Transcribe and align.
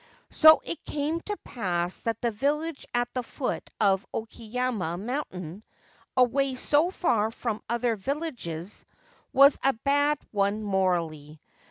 So 0.31 0.61
it 0.63 0.83
came 0.83 1.19
to 1.19 1.37
pass 1.45 2.01
that 2.01 2.21
the 2.23 2.31
village 2.31 2.87
at 2.91 3.13
the 3.13 3.21
foot 3.21 3.69
of 3.79 4.03
Oki 4.11 4.45
yama 4.45 4.97
mountain— 4.97 5.61
away 6.17 6.55
so 6.55 6.89
far 6.89 7.29
from 7.29 7.61
other 7.69 7.95
villages— 7.95 8.83
was 9.31 9.59
a 9.63 9.73
bad 9.73 10.17
one 10.31 10.63
morally. 10.63 11.39